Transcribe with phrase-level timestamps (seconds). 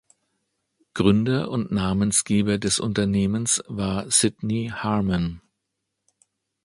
[0.95, 5.43] Gründer und Namensgeber des Unternehmens war Sidney Harman.